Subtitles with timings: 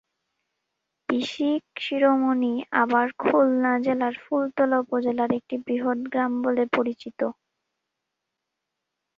[1.09, 7.19] বিসিক শিরোমণি আবার খুলনা জেলার ফুলতলা উপজেলার একটি বৃহৎ গ্রাম বলে পরিচিত।